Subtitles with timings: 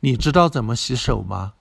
[0.00, 1.54] 你知道怎么洗手吗？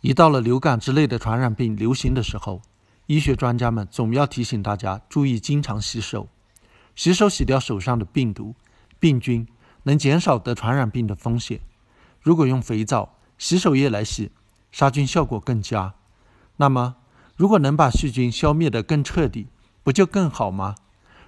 [0.00, 2.62] 一到了流感之类的传染病流行的时候，
[3.04, 6.28] 医学专家们总要提醒大家注意经常洗手。
[6.94, 8.54] 洗手洗掉手上的病毒、
[8.98, 9.46] 病菌，
[9.82, 11.60] 能减少得传染病的风险。
[12.22, 14.32] 如果用肥皂、洗手液来洗，
[14.72, 15.92] 杀菌效果更佳。
[16.56, 16.96] 那么，
[17.36, 19.48] 如果能把细菌消灭得更彻底，
[19.82, 20.74] 不就更好吗？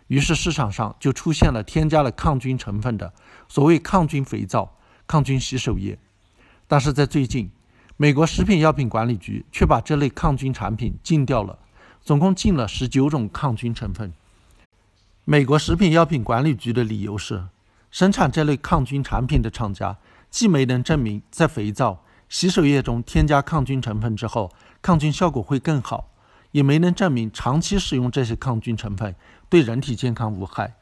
[0.06, 3.12] 于是市场上就出现了添加了抗菌成分的
[3.46, 4.72] 所谓抗菌肥皂。
[5.08, 5.98] 抗菌洗手液，
[6.66, 7.50] 但是在最近，
[7.96, 11.58] 美国食品药品管理局却把这类抗菌产品禁掉了，
[12.02, 14.12] 总共禁了十九种抗菌成分。
[15.24, 17.42] 美国食品药品管理局的理由是，
[17.90, 19.96] 生产这类抗菌产品的厂家
[20.30, 24.52] 既没能证明在肥皂、洗手液中添加抗菌成分之后
[24.82, 26.10] 抗菌效果会更好，
[26.50, 29.14] 也没能证明长期使用这些抗菌成分
[29.48, 30.74] 对人体健康无害，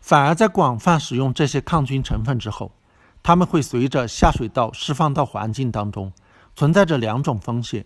[0.00, 2.72] 反而在广泛使用这些抗菌成分之后。
[3.22, 6.12] 它们会随着下水道释放到环境当中，
[6.56, 7.84] 存在着两种风险。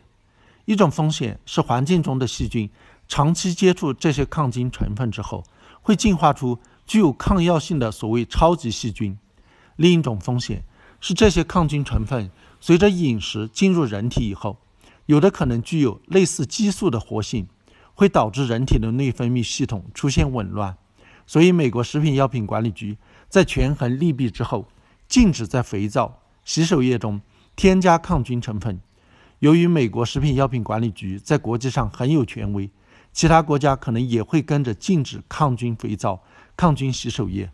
[0.64, 2.70] 一种风险是环境中的细菌
[3.06, 5.44] 长期接触这些抗菌成分之后，
[5.82, 9.18] 会进化出具有抗药性的所谓超级细菌；
[9.76, 10.64] 另一种风险
[11.00, 14.56] 是这些抗菌成分随着饮食进入人体以后，
[15.06, 17.46] 有的可能具有类似激素的活性，
[17.92, 20.78] 会导致人体的内分泌系统出现紊乱。
[21.26, 22.96] 所以，美国食品药品管理局
[23.28, 24.66] 在权衡利弊之后。
[25.14, 27.20] 禁止在肥皂、洗手液中
[27.54, 28.80] 添加抗菌成分。
[29.38, 32.68] 由于美国食品药品管理局在国际上很有权威，
[33.12, 36.24] 其他国家可能也会跟着禁止抗菌肥皂、
[36.56, 37.48] 抗菌洗手液。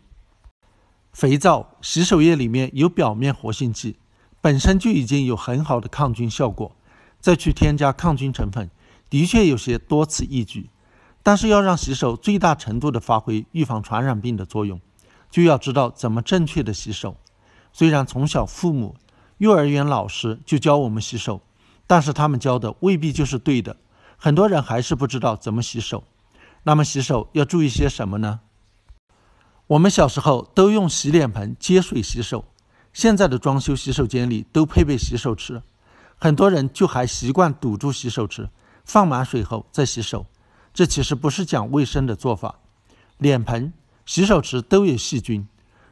[1.13, 3.97] 肥皂、洗手液里面有表面活性剂，
[4.41, 6.75] 本身就已经有很好的抗菌效果，
[7.19, 8.71] 再去添加抗菌成分，
[9.07, 10.71] 的确有些多此一举。
[11.21, 14.81] 但是要让洗手最大程度地发挥预防传染病的作用，
[15.29, 17.17] 就要知道怎么正确的洗手。
[17.73, 18.95] 虽然从小父母、
[19.37, 21.41] 幼儿园老师就教我们洗手，
[21.87, 23.77] 但是他们教的未必就是对的。
[24.17, 26.03] 很多人还是不知道怎么洗手。
[26.63, 28.41] 那么洗手要注意些什么呢？
[29.67, 32.45] 我们小时候都用洗脸盆接水洗手，
[32.93, 35.63] 现在的装修洗手间里都配备洗手池，
[36.17, 38.49] 很多人就还习惯堵住洗手池，
[38.83, 40.27] 放满水后再洗手。
[40.73, 42.59] 这其实不是讲卫生的做法。
[43.17, 43.73] 脸盆、
[44.05, 45.47] 洗手池都有细菌。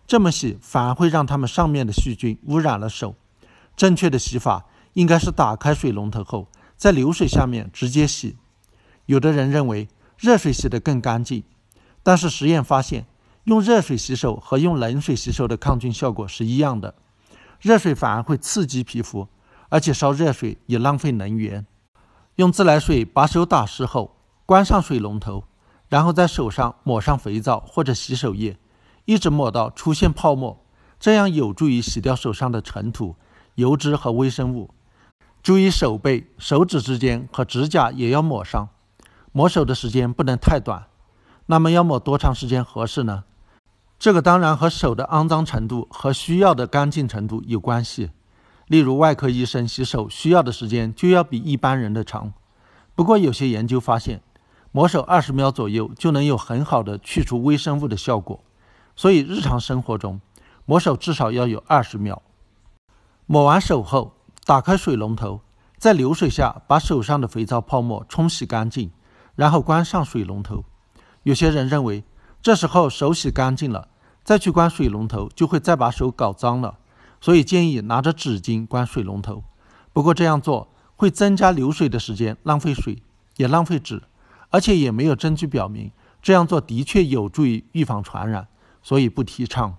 [0.10, 3.14] 这么洗反而会让它们上面的细菌污染了手。
[3.78, 8.36] 正确的洗法应该是打开水龙头后，在流水下面直接洗。
[9.06, 9.88] 有的人认为
[10.18, 11.44] 热水洗得更干净，
[12.02, 13.06] 但是实验发现，
[13.44, 16.96] 用热水洗手和用冷水洗手的抗菌效果是一样的。
[17.62, 19.28] 热水反而会刺激皮肤，
[19.70, 21.68] 而且烧热水也浪费能源。
[22.38, 24.16] 用自来水把手打湿后，
[24.48, 25.44] 关上水龙头，
[25.88, 28.58] 然后在手上抹上肥皂或者洗手液。
[29.10, 30.64] 一直抹到出现泡沫，
[31.00, 33.16] 这样有助于洗掉手上的尘土、
[33.56, 34.70] 油脂和微生物。
[35.42, 38.70] 注意手背、手指之间和指甲也要抹上，
[39.32, 40.86] 抹手的时间不能太短。
[41.48, 43.24] 那么要抹多长时间合适呢？
[43.98, 48.12] 这个当然和手的肮脏程度和需要的干净程度有关系。
[48.68, 52.32] 例如，外科医生洗手需要的时间就要比一般人的长。
[52.94, 54.22] 不过，有些研究发现，
[54.72, 58.40] 抹手二十秒左右就能有很好的去除微生物的效果。
[59.00, 60.20] 所以日常生活中，
[60.66, 62.22] 抹手至少要有二十秒。
[63.28, 64.12] 抹完手后，
[64.44, 65.40] 打开水龙头，
[65.78, 68.92] 在流水下把手上的肥皂泡沫冲洗干净，
[69.38, 70.66] 然后关上水龙头。
[71.24, 72.04] 有些人认为，
[72.42, 73.88] 这时候手洗干净了，
[74.26, 76.78] 再去关水龙头就会再把手搞脏了，
[77.22, 79.46] 所以建议拿着纸巾关水龙头。
[79.94, 80.68] 不过这样做
[80.98, 83.02] 会增加流水的时间，浪费水，
[83.38, 84.04] 也浪费纸，
[84.50, 85.90] 而且也没有证据表明
[86.22, 88.50] 这样做的确有助于预防传染。
[88.82, 89.76] 所以不提倡。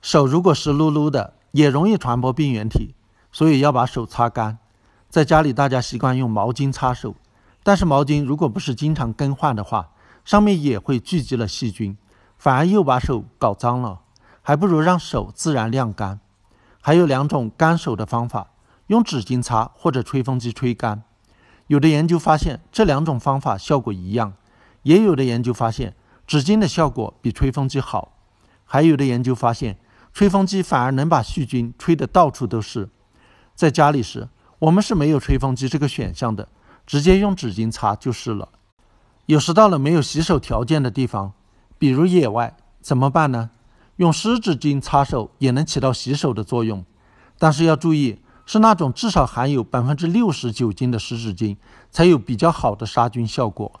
[0.00, 2.94] 手如果湿漉漉的，也容易传播病原体，
[3.32, 4.58] 所以要把手擦干。
[5.08, 7.14] 在家里，大家习惯用毛巾擦手，
[7.62, 9.90] 但是毛巾如果不是经常更换的话，
[10.24, 11.96] 上面也会聚集了细菌，
[12.36, 14.00] 反而又把手搞脏了。
[14.42, 16.20] 还不如让手自然晾干。
[16.80, 18.52] 还有两种干手的方法：
[18.86, 21.02] 用纸巾擦或者吹风机吹干。
[21.66, 24.32] 有的研究发现这两种方法效果一样，
[24.84, 25.94] 也有的研究发现。
[26.28, 28.12] 纸巾的效果比吹风机好，
[28.66, 29.78] 还有的研究发现，
[30.12, 32.90] 吹风机反而能把细菌吹得到处都是。
[33.54, 34.28] 在家里时，
[34.58, 36.50] 我们是没有吹风机这个选项的，
[36.86, 38.50] 直接用纸巾擦就是了。
[39.24, 41.32] 有时到了没有洗手条件的地方，
[41.78, 43.48] 比如野外，怎么办呢？
[43.96, 46.84] 用湿纸巾擦手也能起到洗手的作用，
[47.38, 51.56] 但是要注意，是那种至少含有百分之六十酒精的湿纸巾，
[51.90, 53.80] 才有比较好的杀菌效果。